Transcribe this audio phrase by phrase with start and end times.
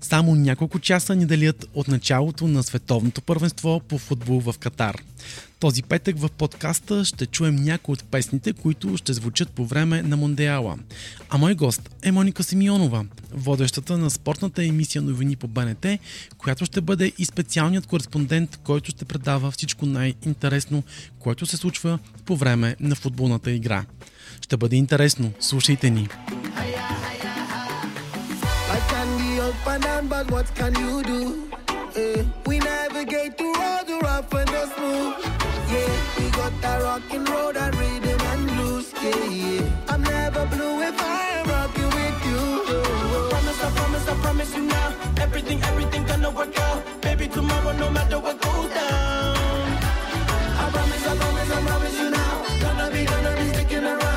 [0.00, 4.96] Само няколко часа ни делят от началото на световното първенство по футбол в Катар.
[5.60, 10.16] Този петък в подкаста ще чуем някои от песните, които ще звучат по време на
[10.16, 10.78] Мондеала.
[11.30, 15.86] А мой гост е Моника Симеонова, водещата на спортната емисия новини по БНТ,
[16.38, 20.82] която ще бъде и специалният кореспондент, който ще предава всичко най-интересно,
[21.18, 23.84] което се случва по време на футболната игра.
[24.40, 25.32] Ще бъде интересно.
[25.40, 26.08] Слушайте ни!
[26.60, 26.79] Be
[29.60, 31.50] up and down, but what can you do?
[31.96, 35.14] Eh, we navigate through all the rough and the smooth.
[35.72, 38.92] Yeah, we got that rockin' road and rhythm and blues.
[39.02, 39.70] Yeah, yeah.
[39.88, 42.42] I'm never blue if I am rocking with you.
[43.30, 44.94] Promise, I promise, I promise you now.
[45.18, 46.82] Everything, everything gonna work out.
[47.02, 49.36] Baby, tomorrow, no matter what goes down.
[50.62, 52.32] I promise, I promise, I promise you now.
[52.62, 54.09] Gonna be, gonna be sticking around.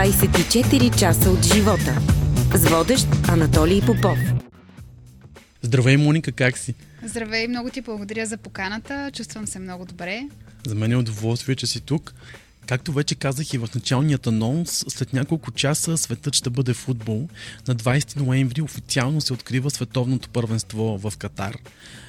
[0.00, 1.98] 24 часа от живота.
[2.54, 4.18] С водещ Анатолий Попов.
[5.62, 6.74] Здравей, Моника, как си?
[7.02, 9.10] Здравей, много ти благодаря за поканата.
[9.14, 10.28] Чувствам се много добре.
[10.66, 12.14] За мен е удоволствие, че си тук.
[12.70, 17.28] Както вече казах и в началният анонс, след няколко часа светът ще бъде футбол.
[17.68, 21.56] На 20 ноември официално се открива световното първенство в Катар.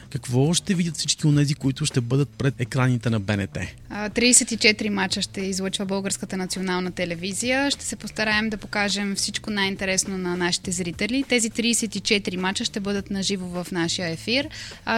[0.10, 3.58] Какво ще видят всички от тези, които ще бъдат пред екраните на БНТ?
[3.90, 7.72] А, 34 мача ще излъчва Българската национална телевизия.
[7.72, 11.24] Ще се постараем да покажем всичко най-интересно на нашите зрители.
[11.30, 14.48] Тези 34 мача ще бъдат наживо в нашия ефир.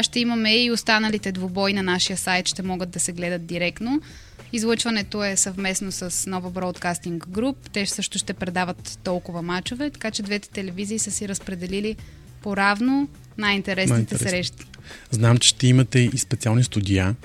[0.02, 4.02] Ще имаме и останалите двубой на нашия сайт, ще могат да се гледат директно.
[4.54, 7.56] Излъчването е съвместно с Нова Broadcasting Group.
[7.72, 11.96] Те също ще предават толкова мачове, така че двете телевизии са си разпределили
[12.42, 13.08] по-равно
[13.38, 14.30] най-интересните Най-интересно.
[14.30, 14.66] срещи.
[15.12, 17.16] Знам, че ще имате и специални студия.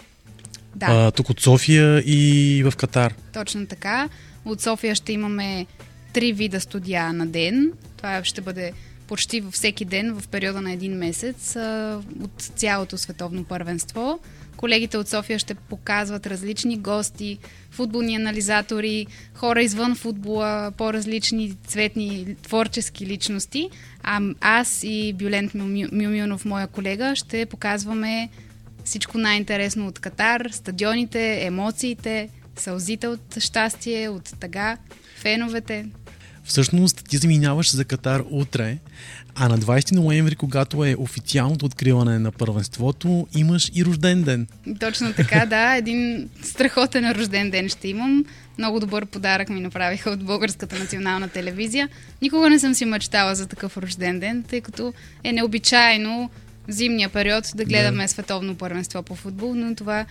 [0.75, 0.87] Да.
[0.87, 3.15] А, тук от София и в Катар.
[3.33, 4.09] Точно така.
[4.45, 5.67] От София ще имаме
[6.13, 7.73] три вида студия на ден.
[7.97, 8.73] Това ще бъде
[9.07, 14.19] почти във всеки ден в периода на един месец а, от цялото световно първенство.
[14.59, 17.39] Колегите от София ще показват различни гости,
[17.71, 23.71] футболни анализатори, хора извън футбола, по-различни цветни творчески личности.
[24.03, 28.29] А аз и Бюлент Мю- Мюмюнов, моя колега, ще показваме
[28.85, 34.77] всичко най-интересно от Катар, стадионите, емоциите, сълзите от щастие, от тъга,
[35.17, 35.87] феновете.
[36.49, 38.79] Всъщност ти заминаваш за Катар утре,
[39.35, 44.47] а на 20 ноември, когато е официалното откриване на първенството, имаш и рожден ден.
[44.81, 45.77] Точно така, да.
[45.77, 48.25] Един страхотен рожден ден ще имам.
[48.59, 51.89] Много добър подарък ми направиха от Българската национална телевизия.
[52.23, 54.93] Никога не съм си мечтала за такъв рожден ден, тъй като
[55.25, 56.31] е необичайно
[56.69, 60.07] в зимния период да гледаме световно първенство по футбол, но това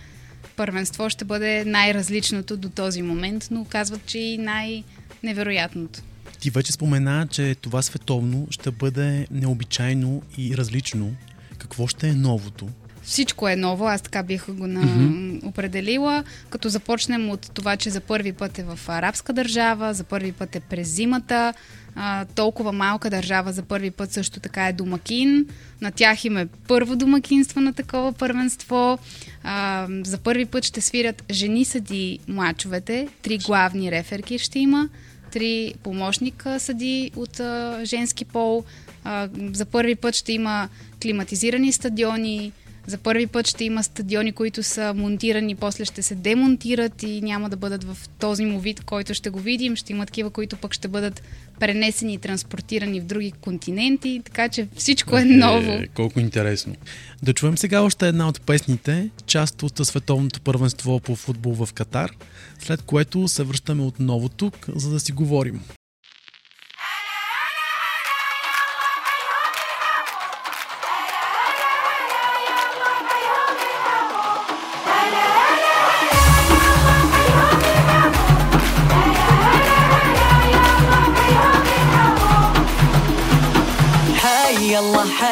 [0.55, 6.01] първенство ще бъде най-различното до този момент, но казват, че и най-невероятното.
[6.39, 11.15] Ти вече спомена, че това световно ще бъде необичайно и различно.
[11.57, 12.69] Какво ще е новото?
[13.07, 14.83] Всичко е ново, аз така бих го на...
[14.83, 15.45] mm-hmm.
[15.45, 20.31] определила, като започнем от това, че за първи път е в арабска държава, за първи
[20.31, 21.53] път е през зимата,
[21.95, 25.45] а, толкова малка държава за първи път също така е домакин.
[25.81, 28.99] На тях им е първо домакинство на такова първенство.
[29.43, 34.89] А, за първи път ще свирят жени съди мачовете, три главни реферки ще има,
[35.31, 38.63] три помощника съди от а, женски пол.
[39.03, 40.69] А, за първи път ще има
[41.01, 42.51] климатизирани стадиони,
[42.87, 47.49] за първи път ще има стадиони, които са монтирани, после ще се демонтират и няма
[47.49, 49.75] да бъдат в този му вид, който ще го видим.
[49.75, 51.21] Ще има такива, които пък ще бъдат
[51.59, 55.71] пренесени и транспортирани в други континенти, така че всичко е ново.
[55.71, 56.75] Е, колко интересно.
[57.23, 62.11] Да чуем сега още една от песните, част от световното първенство по футбол в Катар,
[62.59, 65.61] след което се връщаме отново тук, за да си говорим.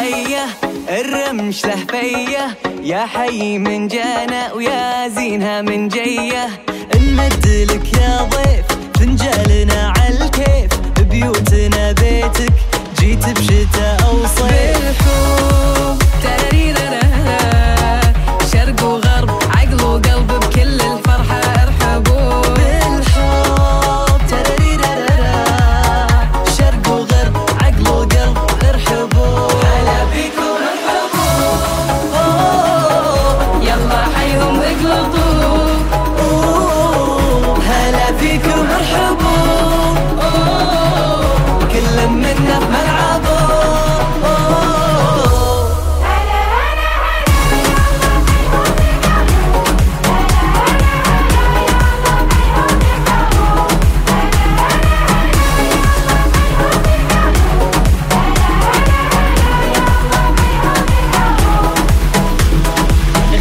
[0.05, 0.45] حيه
[0.89, 6.47] الرمش له فيه يا حي من جانا ويا زينها من جيه
[6.95, 8.65] نمد لك يا ضيف
[8.99, 10.79] فنجالنا عالكيف
[11.09, 12.53] بيوتنا بيتك
[12.99, 14.77] جيت بشتاء أو صيف.
[14.77, 16.84] بالحب تراريرارا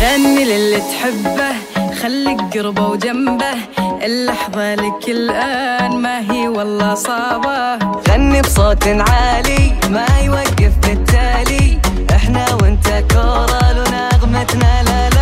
[0.05, 1.53] غني للي تحبه
[2.03, 3.55] خليك قربه وجنبه.
[4.03, 7.79] اللحظة لك الآن ما هي والله صعبة.
[8.09, 11.79] غني بصوت عالي ما يوقف بالتالي.
[12.17, 15.14] إحنا وانت كورال ونغمتنا لا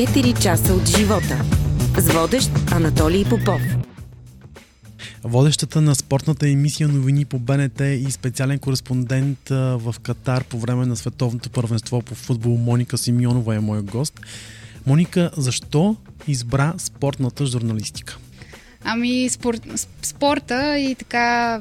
[0.00, 1.44] 24 часа от живота.
[1.98, 3.60] С водещ Анатолий Попов.
[5.24, 10.96] Водещата на спортната емисия новини по БНТ и специален кореспондент в Катар по време на
[10.96, 14.20] световното първенство по футбол Моника Симеонова е мой гост.
[14.86, 15.96] Моника, защо
[16.28, 18.18] избра спортната журналистика?
[18.84, 19.62] Ами, спорт,
[20.02, 21.60] спорта и така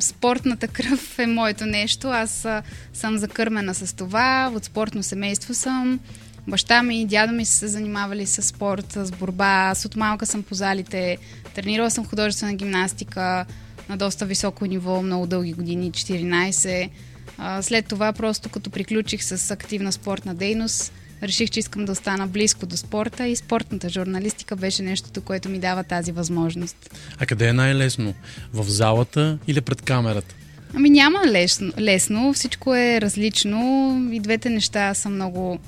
[0.00, 2.08] спортната кръв е моето нещо.
[2.08, 2.46] Аз
[2.92, 6.00] съм закърмена с това, от спортно семейство съм.
[6.48, 9.68] Баща ми и дядо ми са се занимавали с спорт, с борба.
[9.70, 11.18] Аз от малка съм по залите.
[11.54, 13.46] Тренирала съм художествена гимнастика
[13.88, 16.90] на доста високо ниво, много дълги години, 14.
[17.38, 22.26] А, След това, просто като приключих с активна спортна дейност, реших, че искам да остана
[22.26, 26.90] близко до спорта и спортната журналистика беше нещото, което ми дава тази възможност.
[27.18, 28.14] А къде е най-лесно?
[28.52, 30.34] В залата или пред камерата?
[30.74, 35.58] Ами няма лесно, лесно, всичко е различно и двете неща са много,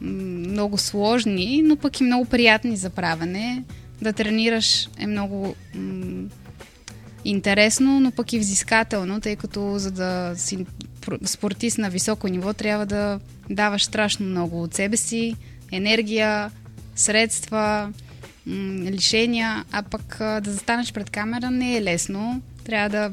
[0.00, 3.64] много сложни, но пък и много приятни за правене.
[4.02, 6.28] Да тренираш е много м-
[7.24, 10.66] интересно, но пък и взискателно, тъй като за да си
[11.24, 15.36] спортист на високо ниво трябва да даваш страшно много от себе си,
[15.72, 16.50] енергия,
[16.94, 17.92] средства,
[18.46, 22.42] м- лишения, а пък а, да застанеш пред камера не е лесно.
[22.64, 23.10] Трябва да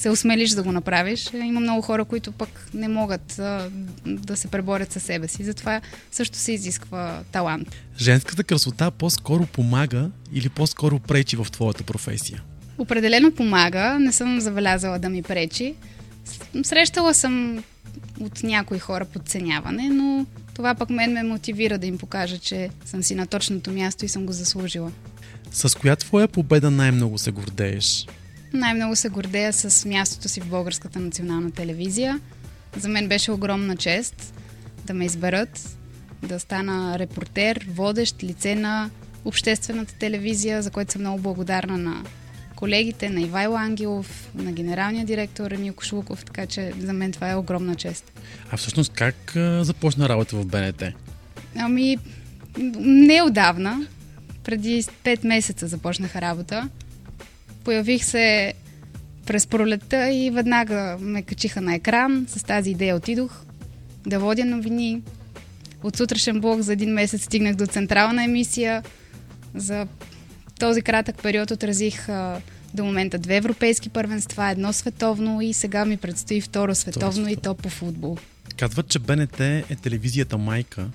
[0.00, 1.30] се осмелиш да го направиш.
[1.32, 3.70] Има много хора, които пък не могат а,
[4.06, 5.44] да се преборят със себе си.
[5.44, 5.80] Затова
[6.10, 7.76] също се изисква талант.
[7.98, 12.42] Женската красота по-скоро помага или по-скоро пречи в твоята професия?
[12.78, 13.98] Определено помага.
[13.98, 15.74] Не съм забелязала да ми пречи.
[16.62, 17.64] Срещала съм
[18.20, 23.02] от някои хора подценяване, но това пък мен ме мотивира да им покажа, че съм
[23.02, 24.92] си на точното място и съм го заслужила.
[25.52, 28.06] С коя твоя победа най-много се гордееш?
[28.52, 32.20] Най-много се гордея с мястото си в Българската национална телевизия.
[32.76, 34.34] За мен беше огромна чест
[34.84, 35.76] да ме изберат,
[36.22, 38.90] да стана репортер, водещ лице на
[39.24, 42.04] обществената телевизия, за което съм много благодарна на
[42.56, 47.36] колегите, на Ивайло Ангелов, на генералния директор Емил Кошлуков, така че за мен това е
[47.36, 48.12] огромна чест.
[48.50, 50.82] А всъщност как а, започна работа в БНТ?
[51.56, 51.98] Ами,
[52.78, 53.86] не отдавна.
[54.44, 56.68] Преди 5 месеца започнах работа.
[57.70, 58.54] Появих се
[59.26, 62.26] през пролетта и веднага ме качиха на екран.
[62.28, 63.42] С тази идея отидох
[64.06, 65.02] да водя новини.
[65.82, 68.82] От сутрешен блок за един месец стигнах до централна емисия.
[69.54, 69.86] За
[70.58, 72.40] този кратък период отразих а,
[72.74, 77.54] до момента две европейски първенства, едно световно и сега ми предстои второ световно и то
[77.54, 78.16] по футбол.
[78.56, 80.88] Казват, че БНТ е телевизията майка.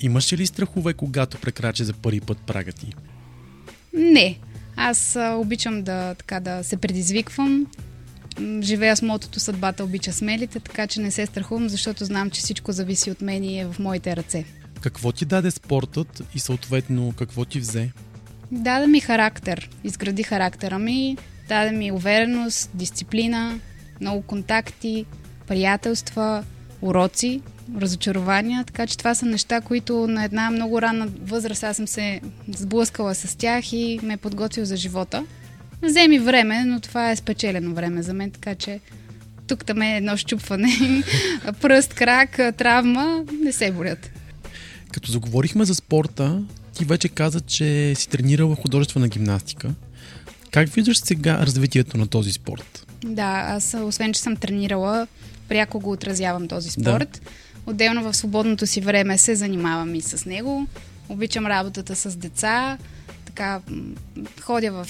[0.00, 2.94] Имаш ли страхове, когато прекрачи за първи път прага ти?
[3.94, 4.38] Не.
[4.76, 7.66] Аз а, обичам да, така, да се предизвиквам.
[8.60, 12.72] Живея с мотото съдбата обича смелите, така че не се страхувам, защото знам, че всичко
[12.72, 14.44] зависи от мен и е в моите ръце.
[14.80, 17.90] Какво ти даде спортът и съответно какво ти взе?
[18.52, 21.16] Даде ми характер, изгради характера ми,
[21.48, 23.58] даде ми увереност, дисциплина,
[24.00, 25.06] много контакти,
[25.46, 26.44] приятелства,
[26.82, 27.40] уроци,
[27.80, 32.20] разочарования, така че това са неща, които на една много ранна възраст аз съм се
[32.48, 35.24] сблъскала с тях и ме е подготвил за живота.
[35.82, 38.80] Взе ми време, но това е спечелено време за мен, така че
[39.46, 41.02] тук там е едно щупване,
[41.60, 44.10] пръст, крак, травма, не се борят.
[44.92, 46.42] Като заговорихме за спорта,
[46.74, 49.70] ти вече каза, че си тренирала художествена гимнастика.
[50.50, 52.86] Как виждаш сега развитието на този спорт?
[53.04, 55.06] Да, аз освен, че съм тренирала,
[55.48, 57.20] пряко го отразявам този спорт.
[57.24, 57.30] Да.
[57.66, 60.66] Отделно в свободното си време се занимавам и с него.
[61.08, 62.78] Обичам работата с деца.
[63.24, 63.60] Така,
[64.40, 64.86] ходя в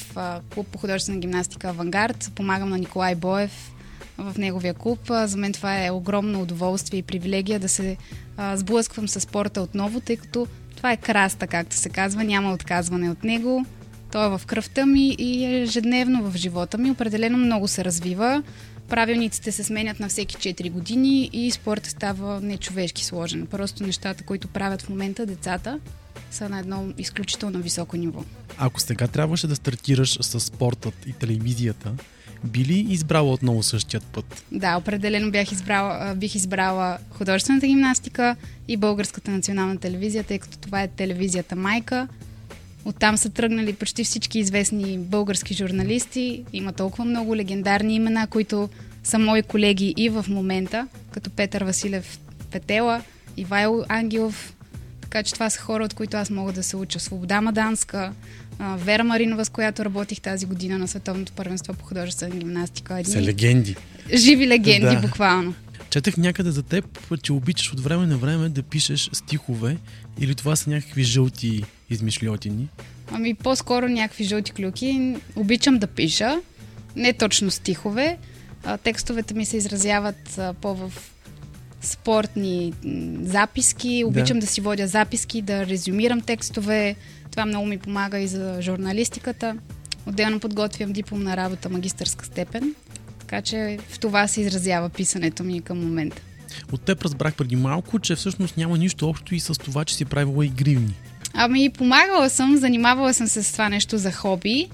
[0.55, 3.71] клуб по художествена гимнастика Авангард, помагам на Николай Боев
[4.19, 4.99] в неговия клуб.
[5.09, 7.97] За мен това е огромно удоволствие и привилегия да се
[8.55, 13.25] сблъсквам с спорта отново, тъй като това е краста, както се казва, няма отказване от
[13.25, 13.65] него.
[14.13, 16.91] Той е в кръвта ми и е ежедневно в живота ми.
[16.91, 18.43] Определено много се развива.
[18.93, 23.47] Правилниците се сменят на всеки 4 години и спорта става нечовешки сложен.
[23.47, 25.81] Просто нещата, които правят в момента децата,
[26.31, 28.25] са на едно изключително високо ниво.
[28.59, 31.93] Ако сега трябваше да стартираш с спортът и телевизията,
[32.45, 34.45] би ли избрала отново същият път?
[34.53, 38.37] Да, определено бях избрала, бих избрала художествената гимнастика
[38.69, 42.09] и Българската национална телевизия, тъй като това е телевизията майка.
[42.85, 46.45] Оттам са тръгнали почти всички известни български журналисти.
[46.53, 48.69] Има толкова много легендарни имена, които
[49.05, 52.19] са мои колеги и в момента, като Петър Василев
[52.51, 53.03] Петела,
[53.37, 54.55] Ивайло Ангелов.
[55.01, 57.01] Така че това са хора, от които аз мога да се уча.
[57.01, 58.13] Свобода Маданска,
[58.77, 62.99] Вера Маринова, с която работих тази година на Световното първенство по художествена гимнастика.
[63.01, 63.77] Едни Са легенди.
[64.15, 65.01] живи легенди, Да.
[65.01, 65.55] буквално.
[65.91, 66.85] Четах някъде за теб,
[67.23, 69.77] че обичаш от време на време да пишеш стихове
[70.21, 72.69] или това са някакви жълти измишлетини.
[73.13, 75.17] Ами по-скоро някакви жълти клюки.
[75.37, 76.41] Обичам да пиша,
[76.97, 78.19] не точно стихове.
[78.65, 80.93] А, текстовете ми се изразяват а, по-в
[81.83, 82.73] спортни
[83.23, 84.05] записки.
[84.07, 84.41] Обичам да.
[84.41, 86.97] да си водя записки, да резюмирам текстове.
[87.31, 89.57] Това много ми помага и за журналистиката.
[90.07, 92.75] Отделно подготвям дипломна работа, магистърска степен.
[93.19, 96.23] Така че в това се изразява писането ми към момента.
[96.73, 100.05] От теб разбрах преди малко, че всъщност няма нищо общо и с това, че си
[100.05, 100.95] правила и гривни.
[101.35, 104.69] Ами, помагала съм, занимавала съм се с това нещо за хоби,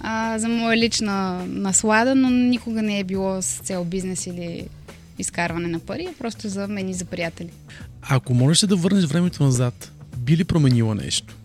[0.00, 4.66] а, за моя лична наслада, но никога не е било с цел бизнес или
[5.18, 7.50] изкарване на пари, а просто за мен и за приятели.
[8.02, 11.36] Ако можеш да върнеш времето назад, би ли променила нещо?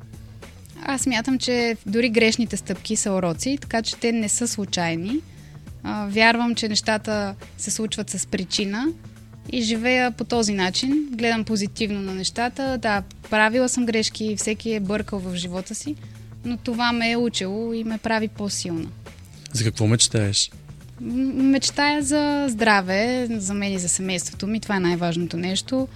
[0.85, 5.19] Аз смятам, че дори грешните стъпки са уроци, така че те не са случайни.
[5.83, 8.87] А, вярвам, че нещата се случват с причина
[9.51, 11.07] и живея по този начин.
[11.11, 12.77] Гледам позитивно на нещата.
[12.77, 15.95] Да, правила съм грешки, всеки е бъркал в живота си,
[16.45, 18.89] но това ме е учило и ме прави по-силна.
[19.53, 20.51] За какво мечтаеш?
[21.01, 24.59] Мечтая за здраве, за мен и за семейството ми.
[24.59, 25.87] Това е най-важното нещо,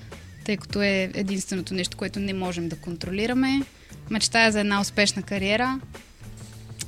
[0.46, 3.62] тъй като е единственото нещо, което не можем да контролираме.
[4.10, 5.80] Мечтая за една успешна кариера.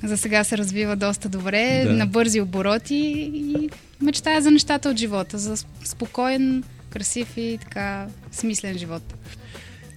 [0.03, 1.93] За сега се развива доста добре, да.
[1.93, 3.69] на бързи обороти и
[4.01, 9.13] мечтая за нещата от живота, за спокоен, красив и така смислен живот.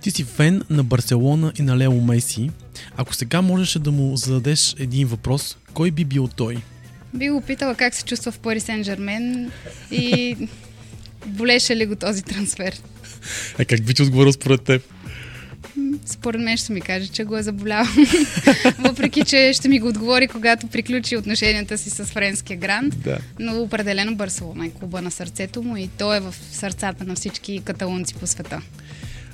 [0.02, 2.50] Ти си фен на Барселона и на Лео Меси.
[2.96, 6.56] Ако сега можеше да му зададеш един въпрос, кой би бил той?
[7.14, 9.50] Би го питала как се чувства в Пари Сен Жермен
[9.90, 10.36] и
[11.26, 12.80] болеше ли го този трансфер.
[13.58, 14.82] А как би ти отговорил според теб?
[16.06, 17.84] Според мен ще ми каже, че го е заболял.
[18.78, 23.02] Въпреки, че ще ми го отговори, когато приключи отношенията си с френския грант.
[23.02, 23.18] Да.
[23.38, 27.60] Но определено Барселона е клуба на сърцето му и той е в сърцата на всички
[27.64, 28.60] каталунци по света.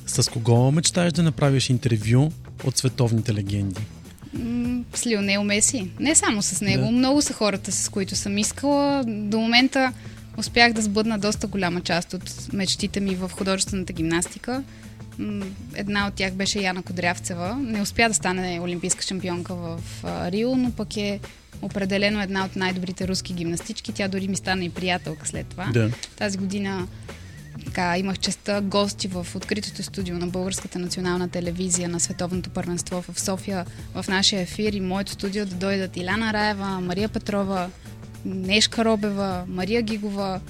[0.07, 2.30] С кого мечтаеш да направиш интервю
[2.64, 3.80] от световните легенди?
[4.94, 5.90] С Лионел Меси.
[6.00, 6.85] Не само с него.
[6.85, 6.90] Да.
[6.90, 9.04] Много са хората, с които съм искала.
[9.07, 9.92] До момента
[10.37, 14.62] успях да сбъдна доста голяма част от мечтите ми в художествената гимнастика.
[15.74, 17.57] Една от тях беше Яна Кодрявцева.
[17.57, 21.20] Не успя да стане олимпийска шампионка в Рио, но пък е
[21.62, 23.92] определено една от най-добрите руски гимнастички.
[23.92, 25.70] Тя дори ми стана и приятелка след това.
[25.72, 25.90] Да.
[26.16, 26.88] Тази година
[27.64, 33.20] така, имах честа гости в откритото студио на Българската национална телевизия на Световното първенство в
[33.20, 37.70] София в нашия ефир и моето студио да дойдат Иляна Раева, Мария Петрова,
[38.24, 40.40] Нешка Робева, Мария Гигова,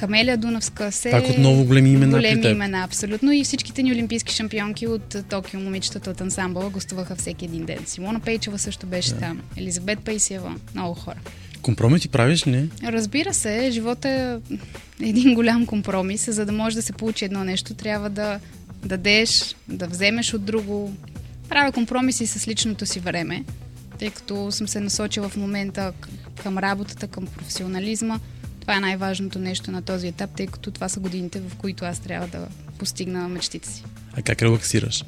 [0.00, 0.92] Камелия Дунавска.
[0.92, 1.10] Се...
[1.10, 3.32] Пак отново големи имена Големи имена, абсолютно.
[3.32, 7.78] И всичките ни олимпийски шампионки от а, Токио, момичетата от ансамбъла, гостуваха всеки един ден.
[7.86, 9.20] Симона Пейчева също беше да.
[9.20, 9.40] там.
[9.56, 10.54] Елизабет Пейсиева.
[10.74, 11.16] Много хора.
[11.62, 12.70] Компромити правиш ли?
[12.84, 16.30] Разбира се, живота е един голям компромис.
[16.30, 18.40] За да може да се получи едно нещо, трябва да
[18.84, 20.92] дадеш, да вземеш от друго.
[21.48, 23.44] Правя компромиси с личното си време,
[23.98, 25.92] тъй като съм се насочила в момента
[26.42, 28.18] към работата, към професионализма.
[28.60, 31.98] Това е най-важното нещо на този етап, тъй като това са годините, в които аз
[31.98, 33.84] трябва да постигна мечтите си.
[34.12, 35.04] А как релаксираш?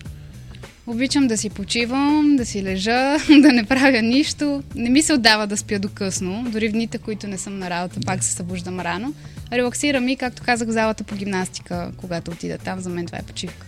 [0.87, 4.63] Обичам да си почивам, да си лежа, да не правя нищо.
[4.75, 6.45] Не ми се отдава да спя до късно.
[6.49, 9.15] Дори в дните, които не съм на работа, пак се събуждам рано.
[9.53, 13.67] Релаксирам и, както казах, залата по гимнастика, когато отида там, за мен това е почивка.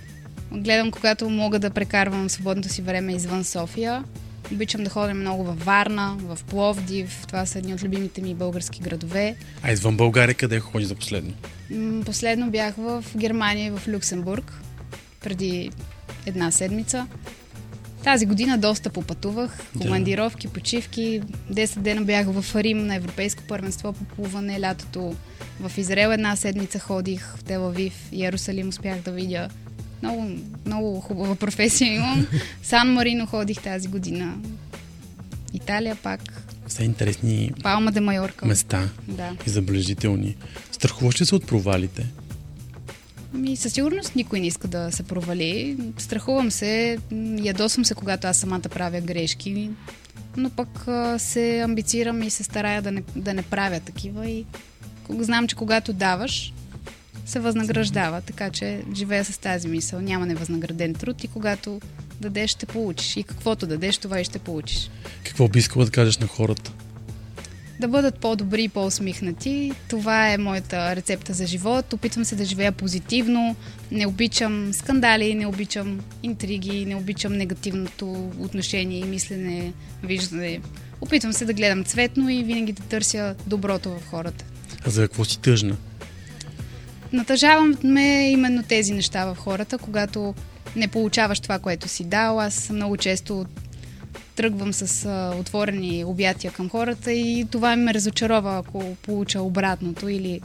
[0.53, 4.05] Гледам, когато мога да прекарвам свободното си време извън София.
[4.53, 7.25] Обичам да ходя много във Варна, в Пловдив.
[7.27, 9.37] Това са едни от любимите ми български градове.
[9.63, 11.33] А извън България къде ходиш за последно?
[12.05, 14.53] Последно бях в Германия и в Люксембург
[15.21, 15.71] преди
[16.27, 17.07] една седмица.
[18.05, 19.59] Тази година доста попътувах.
[19.81, 21.23] Командировки, почивки.
[21.53, 24.61] 10 дена бях в Рим на Европейско първенство по плуване.
[24.61, 25.15] Лятото
[25.61, 28.09] в Израел една седмица ходих в Телавив.
[28.13, 29.49] Иерусалим успях да видя.
[30.03, 30.31] Много,
[30.67, 32.27] много хубава професия имам.
[32.63, 34.35] Сан Марино ходих тази година.
[35.53, 36.21] Италия пак.
[36.69, 38.47] все интересни Палма де Майорка.
[38.47, 39.31] места Да.
[39.47, 40.37] и забележителни.
[40.73, 42.07] Страхуваш ли се от провалите?
[43.33, 45.77] Ми, със сигурност никой не иска да се провали.
[45.99, 46.99] Страхувам се,
[47.43, 49.71] ядосвам се, когато аз самата правя грешки,
[50.37, 50.87] но пък
[51.19, 54.45] се амбицирам и се старая да не, да не правя такива и
[55.11, 56.53] знам, че когато даваш,
[57.25, 60.01] се възнаграждава, така че живея с тази мисъл.
[60.01, 61.81] Няма невъзнаграден труд и когато
[62.21, 63.17] дадеш, ще получиш.
[63.17, 64.91] И каквото дадеш, това и ще получиш.
[65.25, 66.73] Какво би искала да кажеш на хората?
[67.81, 69.73] да бъдат по-добри и по-усмихнати.
[69.89, 71.93] Това е моята рецепта за живот.
[71.93, 73.57] Опитвам се да живея позитивно.
[73.91, 80.61] Не обичам скандали, не обичам интриги, не обичам негативното отношение и мислене, виждане.
[81.01, 84.45] Опитвам се да гледам цветно и винаги да търся доброто в хората.
[84.87, 85.77] А за какво си тъжна?
[87.15, 90.35] Натъжавам ме именно тези неща в хората, когато
[90.77, 92.41] не получаваш това, което си дал.
[92.41, 93.47] Аз много често
[94.37, 100.41] тръгвам с а, отворени обятия към хората и това ме разочарова, ако получа обратното или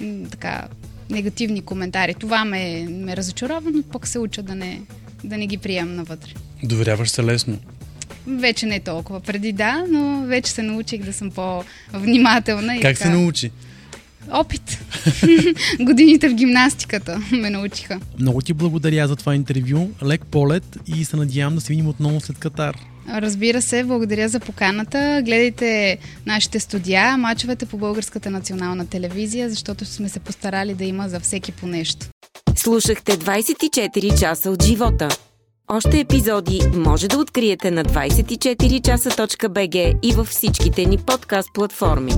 [0.00, 0.68] м, така
[1.10, 2.14] негативни коментари.
[2.14, 4.80] Това ме, ме разочарова, но пък се уча да не,
[5.24, 6.30] да не ги приемам навътре.
[6.62, 7.58] Доверяваш се лесно.
[8.26, 9.20] Вече не толкова.
[9.20, 12.76] Преди да, но вече се научих да съм по-внимателна.
[12.76, 13.14] И Как се така.
[13.14, 13.50] научи?
[14.32, 14.78] Опит.
[15.80, 18.00] Годините в гимнастиката ме научиха.
[18.18, 19.88] Много ти благодаря за това интервю.
[20.06, 22.76] Лек полет и се надявам да се видим отново след Катар.
[23.08, 25.22] Разбира се, благодаря за поканата.
[25.24, 31.20] Гледайте нашите студия, мачовете по Българската национална телевизия, защото сме се постарали да има за
[31.20, 32.06] всеки по нещо.
[32.56, 35.08] Слушахте 24 часа от живота.
[35.68, 42.12] Още епизоди може да откриете на 24часа.bg и във всичките ни подкаст платформи.